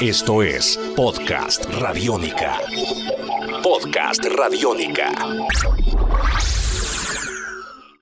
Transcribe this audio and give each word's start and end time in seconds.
Esto 0.00 0.44
es 0.44 0.78
Podcast 0.94 1.64
Radiónica. 1.74 2.60
Podcast 3.64 4.24
Radiónica. 4.26 5.10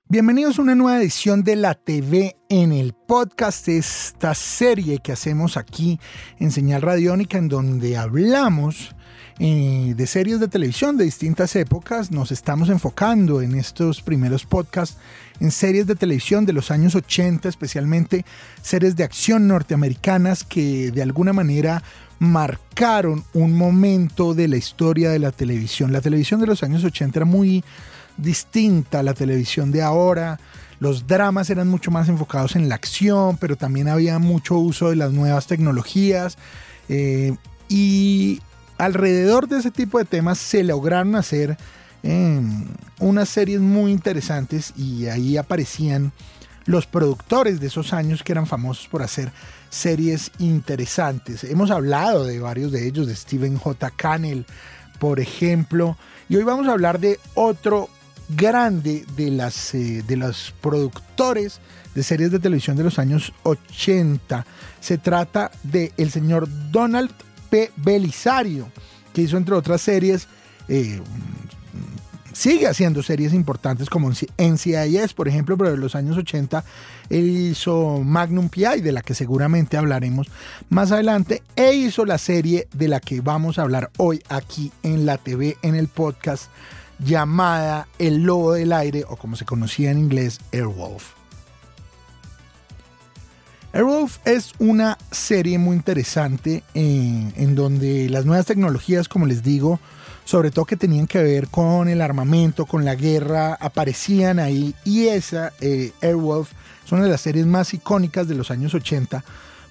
Bienvenidos 0.06 0.59
a 0.59 0.62
una 0.62 0.74
nueva 0.74 0.98
edición 0.98 1.43
de 1.43 1.56
la 1.56 1.74
TV 1.74 2.37
en 2.51 2.72
el 2.72 2.93
podcast, 2.93 3.69
esta 3.69 4.35
serie 4.35 4.98
que 4.98 5.12
hacemos 5.12 5.56
aquí 5.56 5.98
en 6.38 6.51
Señal 6.51 6.82
Radiónica, 6.82 7.38
en 7.38 7.49
donde 7.49 7.97
hablamos 7.97 8.94
de 9.39 10.07
series 10.07 10.41
de 10.41 10.49
televisión 10.49 10.97
de 10.97 11.05
distintas 11.05 11.55
épocas. 11.57 12.11
Nos 12.11 12.33
estamos 12.33 12.71
enfocando 12.71 13.43
en 13.43 13.55
estos 13.55 14.01
primeros 14.01 14.47
podcasts 14.47 14.97
en 15.41 15.51
series 15.51 15.87
de 15.87 15.95
televisión 15.95 16.47
de 16.47 16.55
los 16.55 16.71
años 16.71 16.95
80, 16.95 17.49
especialmente 17.49 18.25
series 18.62 18.97
de 18.97 19.05
acción 19.05 19.47
norteamericanas 19.47 20.43
que 20.43 20.91
de 20.91 21.03
alguna 21.03 21.35
manera 21.35 21.83
marcaron 22.19 23.25
un 23.35 23.53
momento 23.59 24.33
de 24.33 24.49
la 24.49 24.57
historia 24.57 25.11
de 25.11 25.19
la 25.19 25.33
televisión. 25.33 25.93
La 25.93 26.01
televisión 26.01 26.41
de 26.41 26.47
los 26.47 26.63
años 26.63 26.83
80 26.83 27.19
era 27.19 27.27
muy 27.27 27.63
distinta 28.16 29.01
a 29.01 29.03
la 29.03 29.13
televisión 29.13 29.71
de 29.71 29.83
ahora. 29.83 30.41
Los 30.80 31.07
dramas 31.07 31.51
eran 31.51 31.69
mucho 31.69 31.91
más 31.91 32.09
enfocados 32.09 32.57
en 32.57 32.71
la 32.71 32.75
acción, 32.75 33.37
pero 33.37 33.57
también 33.57 33.89
había 33.89 34.19
mucho 34.19 34.57
uso 34.57 34.89
de 34.89 34.97
las 34.97 35.13
nuevas 35.13 35.47
tecnologías. 35.47 36.39
Eh, 36.89 37.37
y 37.69 38.41
alrededor 38.79 39.48
de 39.48 39.59
ese 39.59 39.71
tipo 39.71 39.98
de 39.98 40.05
temas 40.05 40.39
se 40.39 40.62
lograron 40.62 41.16
hacer 41.16 41.57
em, 42.03 42.66
unas 43.01 43.29
series 43.29 43.61
muy 43.61 43.93
interesantes 43.93 44.73
y 44.77 45.07
ahí 45.07 45.37
aparecían 45.37 46.12
los 46.66 46.87
productores 46.87 47.61
de 47.61 47.69
esos 47.69 47.93
años 47.93 48.23
que 48.23 48.33
eran 48.33 48.47
famosos 48.47 48.89
por 48.89 49.02
hacer 49.02 49.33
series 49.71 50.33
interesantes. 50.39 51.45
Hemos 51.45 51.71
hablado 51.71 52.25
de 52.25 52.41
varios 52.41 52.73
de 52.73 52.87
ellos, 52.87 53.07
de 53.07 53.15
Stephen 53.15 53.57
J. 53.57 53.91
Cannell, 53.91 54.47
por 54.99 55.21
ejemplo, 55.21 55.97
y 56.29 56.37
hoy 56.37 56.43
vamos 56.43 56.66
a 56.66 56.73
hablar 56.73 56.99
de 56.99 57.21
otro 57.35 57.88
grande 58.29 59.07
de, 59.16 59.30
las, 59.30 59.74
eh, 59.74 60.02
de 60.07 60.16
los 60.16 60.52
productores 60.60 61.60
de 61.95 62.02
series 62.02 62.32
de 62.32 62.41
televisión 62.41 62.77
de 62.77 62.85
los 62.85 62.99
años 62.99 63.32
80. 63.45 64.44
Se 64.80 64.98
trata 64.98 65.50
de 65.62 65.92
el 65.97 66.10
señor 66.10 66.48
Donald 66.70 67.10
P. 67.48 67.70
Belisario, 67.77 68.70
que 69.12 69.22
hizo 69.22 69.36
entre 69.36 69.55
otras 69.55 69.80
series, 69.80 70.28
eh, 70.69 71.00
sigue 72.36 72.69
haciendo 72.69 73.03
series 73.03 73.33
importantes 73.33 73.88
como 73.88 74.11
NCIS, 74.11 75.14
por 75.14 75.27
ejemplo, 75.27 75.56
pero 75.56 75.72
en 75.72 75.80
los 75.80 75.94
años 75.94 76.19
80 76.19 76.64
él 77.08 77.28
hizo 77.28 78.00
Magnum 78.05 78.50
PI, 78.50 78.83
de 78.83 78.92
la 78.92 79.00
que 79.00 79.14
seguramente 79.14 79.78
hablaremos 79.78 80.28
más 80.69 80.92
adelante, 80.92 81.42
e 81.56 81.72
hizo 81.72 82.05
la 82.05 82.19
serie 82.19 82.69
de 82.75 82.88
la 82.88 83.00
que 83.00 83.22
vamos 83.22 83.58
a 83.58 83.62
hablar 83.62 83.91
hoy 83.97 84.22
aquí 84.28 84.70
en 84.83 85.06
la 85.06 85.16
TV, 85.16 85.56
en 85.62 85.75
el 85.75 85.88
podcast, 85.88 86.50
llamada 86.98 87.88
El 87.98 88.25
Lobo 88.25 88.53
del 88.53 88.72
Aire, 88.72 89.05
o 89.08 89.16
como 89.16 89.36
se 89.36 89.44
conocía 89.44 89.91
en 89.91 89.98
inglés, 89.98 90.41
Airwolf. 90.53 91.16
Airwolf 93.77 94.20
es 94.24 94.55
una 94.58 94.96
serie 95.10 95.58
muy 95.58 95.77
interesante 95.77 96.62
en, 96.72 97.34
en, 97.36 97.55
donde 97.55 98.08
las 98.08 98.24
nuevas 98.24 98.46
tecnologías, 98.46 99.06
como 99.06 99.27
les 99.27 99.42
digo, 99.42 99.80
sobre 100.24 100.50
todo 100.50 100.64
que 100.64 100.78
tenían 100.78 101.06
que 101.06 101.22
ver 101.22 101.48
con 101.48 101.91
el 101.91 102.00
armamento, 102.00 102.64
con 102.64 102.86
la 102.86 102.94
guerra, 102.94 103.52
aparecían 103.60 104.38
ahí. 104.38 104.74
Y 104.86 105.08
esa, 105.08 105.52
eh, 105.60 105.92
Airwolf, 106.00 106.52
es 106.86 106.91
una 106.91 107.02
de 107.02 107.10
las 107.10 107.20
series 107.20 107.44
más 107.44 107.74
icónicas 107.74 108.27
de 108.28 108.34
los 108.34 108.50
años 108.50 108.72
80 108.72 109.22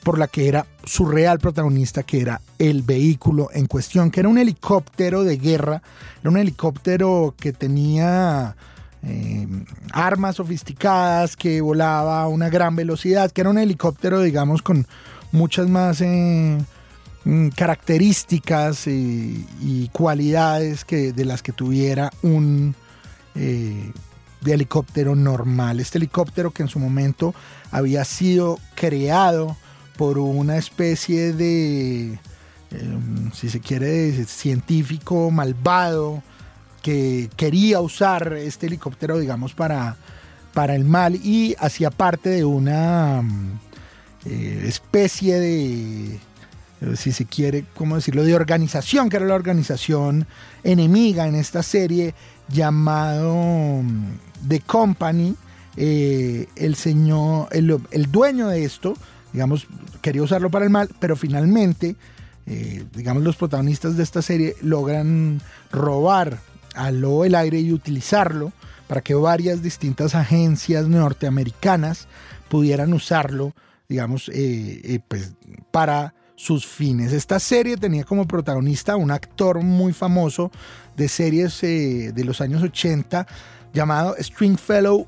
por 0.03 0.20
la 0.20 0.28
que 0.28 0.50
era 0.50 0.67
su 0.83 1.08
real 1.08 1.39
protagonista, 1.39 2.03
que 2.03 2.22
era 2.22 2.42
el 2.59 2.83
vehículo 2.83 3.50
en 3.56 3.66
cuestión, 3.66 4.11
que 4.11 4.20
era 4.20 4.30
un 4.30 4.38
helicóptero 4.38 5.23
de 5.23 5.38
guerra, 5.38 5.81
era 6.22 6.30
un 6.30 6.38
helicóptero 6.38 7.33
que 7.39 7.53
tenía 7.53 8.56
eh, 9.08 9.48
armas 9.92 10.38
sofisticadas, 10.38 11.36
que 11.36 11.61
volaba 11.61 12.23
a 12.23 12.27
una 12.27 12.49
gran 12.49 12.76
velocidad, 12.76 13.32
que 13.32 13.42
era 13.42 13.52
un 13.52 13.60
helicóptero, 13.60 14.21
digamos, 14.21 14.64
con 14.64 14.88
muchas 15.32 15.70
más 15.70 16.02
eh, 16.02 16.58
mm, 17.23 17.49
características 17.49 18.88
y, 18.88 19.89
cualidades 19.92 20.83
que, 20.83 21.14
de 21.14 21.23
las 21.23 21.43
que 21.43 21.52
tuviera 21.52 22.11
un 22.23 22.76
eh, 23.36 23.92
helicóptero 24.43 25.16
normal. 25.16 25.80
Este 25.80 25.99
helicóptero 25.99 26.49
que 26.49 26.64
en 26.64 26.70
su 26.70 26.80
momento 26.80 27.36
había 27.70 28.04
sido 28.05 28.60
creado 28.73 29.55
por 29.98 30.17
una 30.17 30.58
especie 30.58 31.32
de, 31.32 32.20
si 33.33 33.49
se 33.49 33.60
quiere, 33.60 34.26
científico 34.26 35.30
malvado, 35.30 36.23
que 36.86 37.32
quería 37.36 37.82
usar 37.82 38.34
este 38.34 38.68
helicóptero, 38.68 39.18
digamos, 39.18 39.56
para, 39.56 39.98
para 40.54 40.76
el 40.76 40.86
mal 40.86 41.16
y 41.16 41.56
hacía 41.58 41.90
parte 41.90 42.30
de 42.30 42.46
una 42.46 43.23
mm, 43.23 43.60
eh, 44.26 44.66
especie 44.68 45.40
de, 45.40 46.14
eh, 46.14 46.20
si 46.96 47.12
se 47.12 47.26
quiere, 47.26 47.66
¿cómo 47.76 47.96
decirlo?, 47.96 48.23
de 48.23 48.36
organización, 48.36 49.10
que 49.10 49.18
era 49.18 49.26
la 49.26 49.34
organización 49.34 50.28
enemiga 50.64 51.28
en 51.28 51.34
esta 51.34 51.64
serie 51.64 52.14
llamado 52.50 53.82
mm, 53.82 54.48
The 54.48 54.60
Company. 54.60 55.36
Eh, 55.78 56.48
el 56.56 56.76
señor, 56.76 57.48
el, 57.50 57.80
el, 57.90 58.12
dueño 58.12 58.48
de 58.48 58.64
esto, 58.64 58.94
digamos, 59.34 59.66
quería 60.04 60.22
usarlo 60.22 60.52
para 60.52 60.66
el 60.66 60.70
mal, 60.70 60.88
pero 61.00 61.16
finalmente, 61.16 61.96
digamos, 62.46 63.23
los 63.23 63.38
protagonistas 63.38 63.98
de 63.98 64.04
esta 64.04 64.22
serie 64.22 64.56
logran 64.62 65.42
robar 65.72 66.38
al 66.75 67.02
lobo 67.02 67.23
del 67.23 67.36
aire 67.36 67.59
y 67.59 67.71
utilizarlo 67.71 68.52
para 68.87 69.02
que 69.02 69.15
varias 69.15 69.61
distintas 69.61 70.15
agencias 70.15 70.87
norteamericanas 70.87 72.08
pudieran 72.49 72.93
usarlo, 72.93 73.53
digamos, 73.89 74.30
eh, 74.30 74.81
eh, 74.83 74.99
pues, 75.08 75.33
para 75.71 76.13
sus 76.36 76.65
fines. 76.65 77.13
Esta 77.13 77.39
serie 77.39 77.77
tenía 77.77 78.03
como 78.03 78.27
protagonista 78.27 78.95
un 78.95 79.11
actor 79.11 79.61
muy 79.61 79.93
famoso 79.93 80.52
de 80.95 81.08
series 81.08 81.63
eh, 81.63 82.11
de 82.13 82.23
los 82.25 82.41
años 82.41 82.61
80 82.61 83.25
llamado 83.73 84.15
Stringfellow 84.19 85.07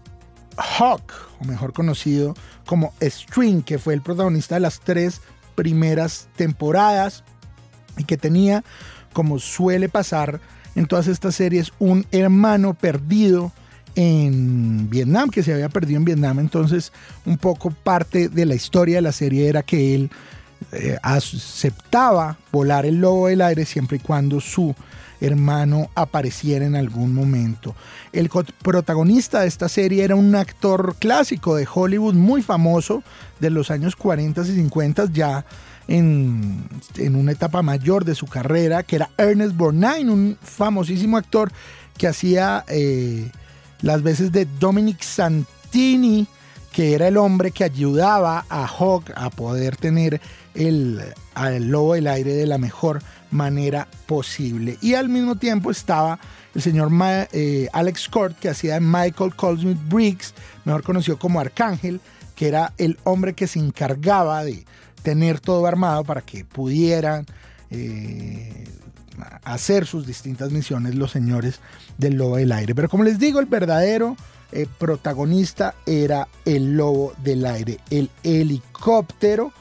Hawk, 0.57 1.13
o 1.39 1.45
mejor 1.45 1.73
conocido 1.73 2.33
como 2.65 2.93
String, 3.01 3.61
que 3.61 3.77
fue 3.77 3.93
el 3.93 4.01
protagonista 4.01 4.55
de 4.55 4.61
las 4.61 4.79
tres 4.79 5.21
primeras 5.55 6.27
temporadas 6.35 7.23
y 7.97 8.03
que 8.03 8.17
tenía, 8.17 8.63
como 9.13 9.39
suele 9.39 9.89
pasar 9.89 10.39
en 10.77 10.85
todas 10.85 11.07
estas 11.07 11.33
series 11.33 11.73
un 11.79 12.05
hermano 12.11 12.75
perdido 12.75 13.51
en 13.95 14.87
Vietnam, 14.91 15.31
que 15.31 15.41
se 15.41 15.51
había 15.51 15.69
perdido 15.69 15.97
en 15.97 16.05
Vietnam. 16.05 16.37
Entonces, 16.39 16.93
un 17.25 17.39
poco 17.39 17.71
parte 17.71 18.29
de 18.29 18.45
la 18.45 18.53
historia 18.53 18.97
de 18.97 19.01
la 19.01 19.11
serie 19.11 19.47
era 19.47 19.63
que 19.63 19.95
él 19.95 20.11
eh, 20.71 20.97
aceptaba 21.01 22.37
volar 22.51 22.85
el 22.85 23.01
lobo 23.01 23.27
del 23.27 23.41
aire 23.41 23.65
siempre 23.65 23.97
y 23.97 23.99
cuando 23.99 24.39
su 24.39 24.75
hermano 25.19 25.89
apareciera 25.95 26.63
en 26.63 26.75
algún 26.75 27.11
momento. 27.11 27.75
El 28.13 28.29
protagonista 28.61 29.41
de 29.41 29.47
esta 29.47 29.69
serie 29.69 30.03
era 30.03 30.15
un 30.15 30.35
actor 30.35 30.95
clásico 30.99 31.55
de 31.55 31.67
Hollywood 31.71 32.13
muy 32.13 32.43
famoso 32.43 33.01
de 33.39 33.49
los 33.49 33.71
años 33.71 33.95
40 33.95 34.41
y 34.41 34.45
50, 34.45 35.05
ya 35.11 35.43
en, 35.87 36.69
una 37.15 37.31
etapa 37.31 37.61
mayor 37.61 38.05
de 38.05 38.15
su 38.15 38.27
carrera, 38.27 38.83
que 38.83 38.97
era 38.97 39.09
Ernest 39.17 39.55
Borgnine, 39.55 40.11
un 40.11 40.37
famosísimo 40.41 41.17
actor 41.17 41.51
que 41.97 42.07
hacía 42.07 42.63
eh, 42.67 43.31
las 43.81 44.03
veces 44.03 44.31
de 44.31 44.45
Dominic 44.59 45.01
Santini, 45.01 46.27
que 46.71 46.93
era 46.93 47.07
el 47.07 47.17
hombre 47.17 47.51
que 47.51 47.63
ayudaba 47.63 48.45
a 48.49 48.67
Hawk 48.67 49.11
a 49.15 49.29
poder 49.29 49.77
tener 49.77 50.21
el, 50.53 51.01
al 51.33 51.67
lobo 51.69 51.95
del 51.95 52.07
aire 52.07 52.33
de 52.33 52.45
la 52.45 52.57
mejor 52.57 53.01
manera 53.31 53.87
posible. 54.05 54.77
Y 54.81 54.93
al 54.93 55.09
mismo 55.09 55.35
tiempo 55.35 55.71
estaba 55.71 56.19
el 56.53 56.61
señor 56.61 56.89
eh, 57.31 57.67
Alex 57.73 58.01
Scott, 58.01 58.37
que 58.39 58.49
hacía 58.49 58.79
Michael 58.79 59.35
Colsmith 59.35 59.79
Briggs, 59.87 60.33
mejor 60.65 60.83
conocido 60.83 61.17
como 61.17 61.39
Arcángel, 61.39 61.99
que 62.35 62.47
era 62.47 62.73
el 62.77 62.97
hombre 63.03 63.33
que 63.33 63.47
se 63.47 63.59
encargaba 63.59 64.43
de 64.43 64.65
tener 65.03 65.39
todo 65.39 65.65
armado 65.65 66.03
para 66.03 66.21
que 66.21 66.45
pudieran 66.45 67.25
eh, 67.69 68.65
hacer 69.43 69.85
sus 69.85 70.05
distintas 70.05 70.51
misiones 70.51 70.95
los 70.95 71.11
señores 71.11 71.59
del 71.97 72.15
lobo 72.15 72.37
del 72.37 72.51
aire. 72.51 72.75
Pero 72.75 72.89
como 72.89 73.03
les 73.03 73.19
digo, 73.19 73.39
el 73.39 73.45
verdadero 73.45 74.17
eh, 74.51 74.67
protagonista 74.77 75.75
era 75.85 76.27
el 76.45 76.75
lobo 76.77 77.13
del 77.23 77.45
aire, 77.45 77.79
el 77.89 78.09
helicóptero 78.23 79.51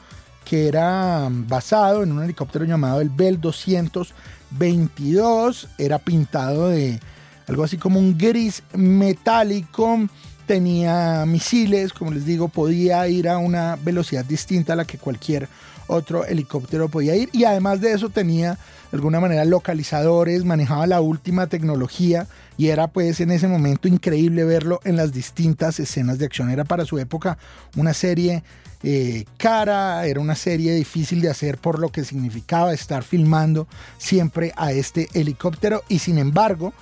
que 0.45 0.67
era 0.69 1.27
basado 1.29 2.03
en 2.03 2.13
un 2.13 2.23
helicóptero 2.23 2.63
llamado 2.63 3.01
el 3.01 3.09
Bell 3.09 3.41
222, 3.41 5.67
era 5.77 5.99
pintado 5.99 6.69
de 6.69 7.01
algo 7.47 7.65
así 7.65 7.77
como 7.77 7.99
un 7.99 8.17
gris 8.17 8.63
metálico 8.73 10.07
tenía 10.47 11.25
misiles, 11.27 11.93
como 11.93 12.11
les 12.11 12.25
digo, 12.25 12.47
podía 12.47 13.07
ir 13.07 13.29
a 13.29 13.37
una 13.37 13.75
velocidad 13.75 14.25
distinta 14.25 14.73
a 14.73 14.77
la 14.77 14.85
que 14.85 14.97
cualquier 14.97 15.47
otro 15.87 16.25
helicóptero 16.25 16.89
podía 16.89 17.15
ir. 17.15 17.29
Y 17.33 17.43
además 17.43 17.81
de 17.81 17.91
eso 17.91 18.09
tenía 18.09 18.57
de 18.91 18.97
alguna 18.97 19.19
manera 19.19 19.43
localizadores, 19.45 20.45
manejaba 20.45 20.87
la 20.87 21.01
última 21.01 21.47
tecnología 21.47 22.27
y 22.57 22.69
era 22.69 22.87
pues 22.87 23.19
en 23.19 23.31
ese 23.31 23.47
momento 23.47 23.87
increíble 23.87 24.45
verlo 24.45 24.79
en 24.85 24.95
las 24.95 25.11
distintas 25.11 25.79
escenas 25.79 26.17
de 26.17 26.25
acción. 26.25 26.49
Era 26.49 26.63
para 26.63 26.85
su 26.85 26.97
época 26.97 27.37
una 27.75 27.93
serie 27.93 28.43
eh, 28.83 29.25
cara, 29.37 30.05
era 30.05 30.19
una 30.19 30.35
serie 30.35 30.73
difícil 30.73 31.19
de 31.19 31.29
hacer 31.29 31.57
por 31.57 31.79
lo 31.79 31.89
que 31.89 32.05
significaba 32.05 32.73
estar 32.73 33.03
filmando 33.03 33.67
siempre 33.97 34.53
a 34.55 34.71
este 34.71 35.09
helicóptero 35.13 35.83
y 35.89 35.99
sin 35.99 36.17
embargo 36.17 36.73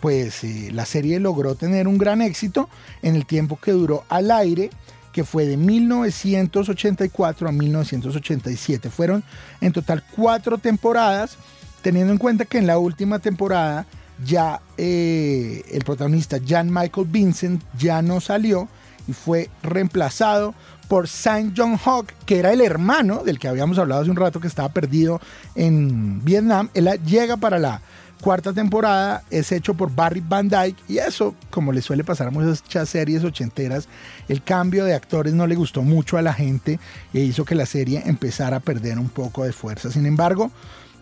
pues 0.00 0.44
eh, 0.44 0.70
la 0.72 0.86
serie 0.86 1.20
logró 1.20 1.54
tener 1.54 1.88
un 1.88 1.98
gran 1.98 2.22
éxito 2.22 2.68
en 3.02 3.16
el 3.16 3.26
tiempo 3.26 3.58
que 3.60 3.72
duró 3.72 4.04
al 4.08 4.30
aire 4.30 4.70
que 5.12 5.24
fue 5.24 5.46
de 5.46 5.56
1984 5.56 7.48
a 7.48 7.52
1987. 7.52 8.88
Fueron 8.90 9.24
en 9.60 9.72
total 9.72 10.04
cuatro 10.14 10.58
temporadas, 10.58 11.36
teniendo 11.82 12.12
en 12.12 12.18
cuenta 12.18 12.44
que 12.44 12.58
en 12.58 12.68
la 12.68 12.78
última 12.78 13.18
temporada 13.18 13.86
ya 14.24 14.60
eh, 14.76 15.64
el 15.72 15.82
protagonista 15.84 16.38
Jan 16.46 16.72
Michael 16.72 17.08
Vincent 17.10 17.62
ya 17.76 18.02
no 18.02 18.20
salió 18.20 18.68
y 19.06 19.12
fue 19.12 19.50
reemplazado 19.62 20.54
por 20.88 21.08
Saint 21.08 21.52
John 21.56 21.78
Hawk, 21.84 22.12
que 22.24 22.38
era 22.38 22.52
el 22.52 22.60
hermano 22.60 23.22
del 23.24 23.38
que 23.38 23.48
habíamos 23.48 23.78
hablado 23.78 24.02
hace 24.02 24.10
un 24.10 24.16
rato 24.16 24.40
que 24.40 24.46
estaba 24.48 24.68
perdido 24.70 25.20
en 25.54 26.24
Vietnam. 26.24 26.70
Él 26.74 26.88
llega 27.04 27.36
para 27.36 27.58
la 27.58 27.82
cuarta 28.20 28.52
temporada, 28.52 29.22
es 29.30 29.52
hecho 29.52 29.74
por 29.74 29.94
Barry 29.94 30.22
Van 30.26 30.48
Dyke 30.48 30.78
y 30.88 30.98
eso, 30.98 31.34
como 31.50 31.72
le 31.72 31.82
suele 31.82 32.04
pasar 32.04 32.28
a 32.28 32.30
muchas 32.30 32.88
series 32.88 33.24
ochenteras, 33.24 33.88
el 34.28 34.42
cambio 34.42 34.84
de 34.84 34.94
actores 34.94 35.34
no 35.34 35.46
le 35.46 35.54
gustó 35.54 35.82
mucho 35.82 36.18
a 36.18 36.22
la 36.22 36.32
gente 36.32 36.78
e 37.14 37.20
hizo 37.20 37.44
que 37.44 37.54
la 37.54 37.66
serie 37.66 38.02
empezara 38.06 38.58
a 38.58 38.60
perder 38.60 38.98
un 38.98 39.08
poco 39.08 39.44
de 39.44 39.52
fuerza. 39.52 39.90
Sin 39.90 40.06
embargo, 40.06 40.50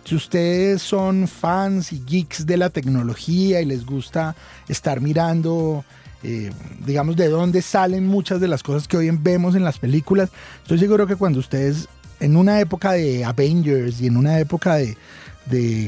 si 0.05 0.15
ustedes 0.15 0.83
son 0.83 1.27
fans 1.27 1.93
y 1.93 2.03
geeks 2.07 2.47
de 2.47 2.57
la 2.57 2.71
tecnología 2.71 3.61
y 3.61 3.65
les 3.65 3.85
gusta 3.85 4.37
estar 4.69 5.01
mirando, 5.01 5.85
eh, 6.23 6.53
digamos, 6.85 7.17
de 7.17 7.29
dónde 7.29 7.61
salen 7.61 8.07
muchas 8.07 8.41
de 8.41 8.49
las 8.49 8.63
cosas 8.63 8.87
que 8.87 8.97
hoy 8.97 9.11
vemos 9.11 9.57
en 9.57 9.65
las 9.65 9.79
películas, 9.79 10.31
estoy 10.63 10.79
seguro 10.79 11.07
que 11.07 11.17
cuando 11.17 11.41
ustedes, 11.41 11.89
en 12.21 12.37
una 12.37 12.61
época 12.61 12.93
de 12.93 13.25
Avengers 13.25 14.01
y 14.01 14.07
en 14.07 14.17
una 14.17 14.39
época 14.39 14.77
de, 14.77 14.97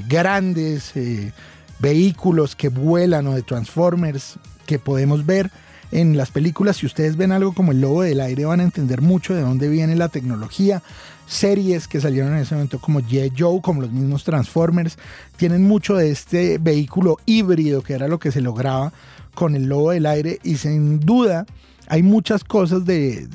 grandes 0.08 0.96
eh, 0.96 1.32
vehículos 1.78 2.56
que 2.56 2.68
vuelan 2.68 3.26
o 3.26 3.34
de 3.34 3.42
Transformers 3.42 4.38
que 4.66 4.78
podemos 4.78 5.24
ver, 5.24 5.50
en 5.90 6.18
las 6.18 6.30
películas, 6.30 6.76
si 6.76 6.86
ustedes 6.86 7.16
ven 7.16 7.32
algo 7.32 7.54
como 7.54 7.72
el 7.72 7.80
lobo 7.80 8.02
del 8.02 8.20
aire, 8.20 8.44
van 8.44 8.60
a 8.60 8.64
entender 8.64 9.00
mucho 9.00 9.34
de 9.34 9.40
dónde 9.40 9.68
viene 9.68 9.96
la 9.96 10.10
tecnología. 10.10 10.82
Series 11.26 11.88
que 11.88 12.00
salieron 12.00 12.34
en 12.34 12.40
ese 12.40 12.54
momento 12.54 12.78
como 12.78 13.00
J. 13.00 13.32
Joe, 13.36 13.62
como 13.62 13.80
los 13.80 13.90
mismos 13.90 14.24
Transformers, 14.24 14.98
tienen 15.36 15.66
mucho 15.66 15.96
de 15.96 16.10
este 16.10 16.58
vehículo 16.58 17.16
híbrido 17.24 17.82
que 17.82 17.94
era 17.94 18.08
lo 18.08 18.18
que 18.18 18.32
se 18.32 18.42
lograba 18.42 18.92
con 19.34 19.54
el 19.54 19.64
lobo 19.66 19.92
del 19.92 20.06
aire 20.06 20.40
y 20.42 20.56
sin 20.56 21.00
duda 21.00 21.46
hay 21.86 22.02
muchas 22.02 22.44
cosas 22.44 22.84
de, 22.84 23.28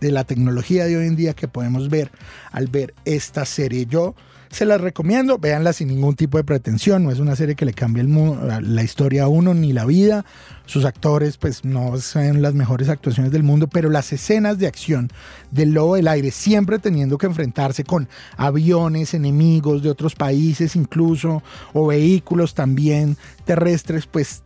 de 0.00 0.12
la 0.12 0.24
tecnología 0.24 0.86
de 0.86 0.96
hoy 0.96 1.06
en 1.06 1.16
día 1.16 1.34
que 1.34 1.48
podemos 1.48 1.90
ver 1.90 2.10
al 2.50 2.68
ver 2.68 2.94
esta 3.04 3.44
serie. 3.44 3.86
Yo 3.86 4.14
se 4.50 4.64
las 4.64 4.80
recomiendo, 4.80 5.38
véanla 5.38 5.72
sin 5.72 5.88
ningún 5.88 6.16
tipo 6.16 6.36
de 6.36 6.44
pretensión, 6.44 7.04
no 7.04 7.12
es 7.12 7.20
una 7.20 7.36
serie 7.36 7.54
que 7.54 7.64
le 7.64 7.72
cambie 7.72 8.02
el 8.02 8.10
la 8.10 8.82
historia 8.82 9.24
a 9.24 9.28
uno 9.28 9.54
ni 9.54 9.72
la 9.72 9.84
vida. 9.84 10.24
Sus 10.66 10.84
actores 10.84 11.36
pues 11.36 11.64
no 11.64 11.96
son 11.98 12.42
las 12.42 12.54
mejores 12.54 12.88
actuaciones 12.88 13.30
del 13.30 13.44
mundo, 13.44 13.68
pero 13.68 13.90
las 13.90 14.12
escenas 14.12 14.58
de 14.58 14.66
acción 14.66 15.08
del 15.52 15.72
lobo 15.72 15.94
del 15.94 16.08
aire, 16.08 16.32
siempre 16.32 16.80
teniendo 16.80 17.16
que 17.16 17.26
enfrentarse 17.26 17.84
con 17.84 18.08
aviones, 18.36 19.14
enemigos 19.14 19.82
de 19.82 19.90
otros 19.90 20.16
países 20.16 20.74
incluso, 20.74 21.42
o 21.72 21.86
vehículos 21.86 22.54
también 22.54 23.16
terrestres, 23.44 24.06
pues 24.06 24.42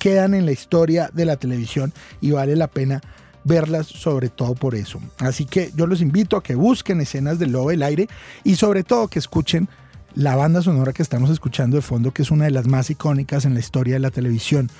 quedan 0.00 0.34
en 0.34 0.46
la 0.46 0.52
historia 0.52 1.10
de 1.12 1.24
la 1.26 1.36
televisión 1.36 1.92
y 2.20 2.32
vale 2.32 2.56
la 2.56 2.66
pena 2.66 3.00
verlas 3.44 3.86
sobre 3.86 4.28
todo 4.28 4.54
por 4.54 4.74
eso. 4.74 5.00
Así 5.18 5.44
que 5.44 5.70
yo 5.76 5.86
los 5.86 6.00
invito 6.00 6.36
a 6.36 6.42
que 6.42 6.54
busquen 6.54 7.00
escenas 7.00 7.38
del 7.38 7.52
Lobo 7.52 7.70
del 7.70 7.82
Aire 7.82 8.08
y 8.42 8.56
sobre 8.56 8.82
todo 8.82 9.08
que 9.08 9.18
escuchen 9.18 9.68
la 10.14 10.36
banda 10.36 10.62
sonora 10.62 10.92
que 10.92 11.02
estamos 11.02 11.30
escuchando 11.30 11.76
de 11.76 11.82
fondo, 11.82 12.12
que 12.12 12.22
es 12.22 12.30
una 12.30 12.44
de 12.44 12.52
las 12.52 12.66
más 12.66 12.88
icónicas 12.88 13.44
en 13.44 13.54
la 13.54 13.60
historia 13.60 13.94
de 13.94 14.00
la 14.00 14.10
televisión 14.10 14.70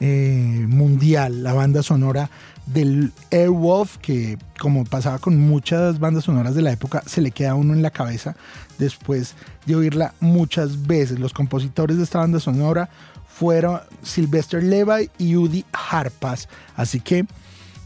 eh, 0.00 0.64
mundial, 0.68 1.42
la 1.42 1.52
banda 1.52 1.82
sonora 1.82 2.30
del 2.66 3.12
Airwolf, 3.32 3.98
que 3.98 4.38
como 4.58 4.84
pasaba 4.84 5.18
con 5.18 5.38
muchas 5.38 5.98
bandas 5.98 6.24
sonoras 6.24 6.54
de 6.54 6.62
la 6.62 6.72
época, 6.72 7.02
se 7.06 7.20
le 7.20 7.32
queda 7.32 7.54
uno 7.54 7.74
en 7.74 7.82
la 7.82 7.90
cabeza 7.90 8.36
después 8.78 9.34
de 9.66 9.74
oírla 9.74 10.14
muchas 10.20 10.86
veces. 10.86 11.18
Los 11.18 11.32
compositores 11.32 11.96
de 11.96 12.04
esta 12.04 12.20
banda 12.20 12.38
sonora 12.38 12.88
fueron 13.26 13.80
Sylvester 14.02 14.62
Levi 14.62 15.10
y 15.18 15.34
Udi 15.36 15.64
Harpas. 15.72 16.48
Así 16.76 17.00
que 17.00 17.26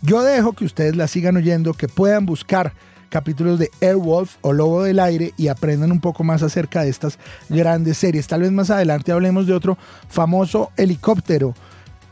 yo 0.02 0.22
dejo 0.22 0.52
que 0.52 0.64
ustedes 0.64 0.96
la 0.96 1.08
sigan 1.08 1.36
oyendo, 1.36 1.74
que 1.74 1.88
puedan 1.88 2.26
buscar 2.26 2.72
capítulos 3.08 3.58
de 3.58 3.70
Airwolf 3.80 4.36
o 4.42 4.52
Lobo 4.52 4.82
del 4.82 5.00
Aire 5.00 5.32
y 5.36 5.48
aprendan 5.48 5.92
un 5.92 6.00
poco 6.00 6.24
más 6.24 6.42
acerca 6.42 6.82
de 6.82 6.90
estas 6.90 7.18
grandes 7.48 7.98
series. 7.98 8.26
Tal 8.26 8.42
vez 8.42 8.52
más 8.52 8.70
adelante 8.70 9.12
hablemos 9.12 9.46
de 9.46 9.54
otro 9.54 9.78
famoso 10.08 10.70
helicóptero 10.76 11.54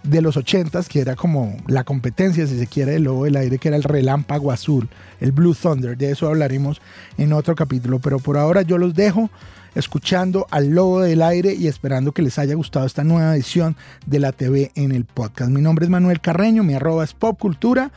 de 0.07 0.23
los 0.23 0.37
80 0.37 0.83
que 0.85 1.01
era 1.01 1.17
como 1.17 1.57
la 1.67 1.85
competencia, 1.85 2.47
si 2.47 2.59
se 2.59 2.67
quiere, 2.67 2.93
del 2.93 3.05
Lobo 3.05 3.25
del 3.25 3.37
Aire, 3.37 3.59
que 3.59 3.69
era 3.69 3.77
el 3.77 3.83
Relámpago 3.83 4.53
Azul, 4.53 4.89
el 5.21 5.33
Blue 5.33 5.55
Thunder. 5.55 5.97
De 5.97 6.11
eso 6.11 6.27
hablaremos 6.27 6.81
en 7.19 7.33
otro 7.33 7.55
capítulo. 7.55 7.99
Pero 7.99 8.19
por 8.19 8.37
ahora 8.37 8.63
yo 8.63 8.79
los 8.79 8.95
dejo 8.95 9.31
escuchando 9.75 10.47
al 10.51 10.71
Lobo 10.71 11.01
del 11.01 11.23
Aire 11.23 11.55
y 11.55 11.69
esperando 11.69 12.13
que 12.13 12.23
les 12.23 12.39
haya 12.39 12.55
gustado 12.55 12.87
esta 12.87 13.05
nueva 13.05 13.35
edición 13.35 13.77
de 14.07 14.21
la 14.21 14.33
TV 14.33 14.73
en 14.75 14.93
el 14.93 15.05
podcast. 15.05 15.51
Mi 15.51 15.61
nombre 15.61 15.85
es 15.85 15.91
Manuel 15.91 16.21
Carreño, 16.21 16.63
mi 16.63 16.75
arroba 16.75 17.05
es 17.05 17.13
Pop 17.13 17.39
Cultura 17.39 17.93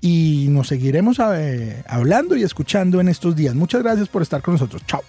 y 0.00 0.46
nos 0.50 0.68
seguiremos 0.68 1.18
eh, 1.34 1.82
hablando 1.88 2.36
y 2.36 2.42
escuchando 2.42 3.00
en 3.00 3.08
estos 3.08 3.34
días. 3.34 3.54
Muchas 3.54 3.82
gracias 3.82 4.08
por 4.08 4.22
estar 4.22 4.42
con 4.42 4.54
nosotros. 4.54 4.82
Chao. 4.86 5.02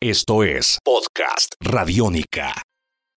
Esto 0.00 0.44
es 0.44 0.78
Podcast 0.84 1.54
Radiónica. 1.60 2.54